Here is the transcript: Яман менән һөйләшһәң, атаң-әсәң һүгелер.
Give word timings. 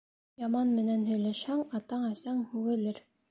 Яман 0.43 0.71
менән 0.77 1.03
һөйләшһәң, 1.09 1.61
атаң-әсәң 1.81 2.43
һүгелер. 2.55 3.05